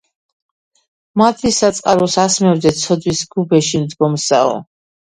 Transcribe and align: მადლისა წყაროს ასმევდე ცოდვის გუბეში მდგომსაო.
მადლისა 1.21 1.69
წყაროს 1.81 2.17
ასმევდე 2.25 2.75
ცოდვის 2.81 3.25
გუბეში 3.39 3.85
მდგომსაო. 3.87 4.61